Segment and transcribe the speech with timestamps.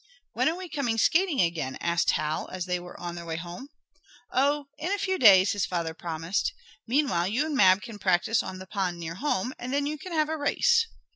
[0.33, 3.69] "When are we coming skating again?" asked Hal as they were on their way home.
[4.31, 6.55] "Oh, in a few days," his father promised.
[6.87, 10.11] "Meanwhile you and Mab can practice on the pond near home, and then you can
[10.11, 10.87] have a race."